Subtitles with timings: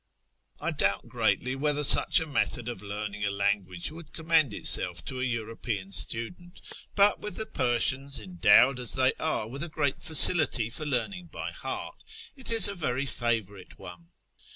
[0.59, 5.21] I doubt greatly whether such a method of learning a language would commend itself to
[5.21, 6.59] a European student,
[6.95, 11.51] but with the Persians, endowed as they are with a great facility for learning by
[11.51, 12.03] heart,
[12.35, 14.09] it is a very favourite one.